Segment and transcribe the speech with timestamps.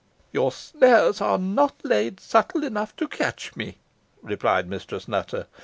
[0.33, 3.77] "Your snares are not laid subtle enough to catch me,"
[4.23, 5.45] replied Mistress Nutter.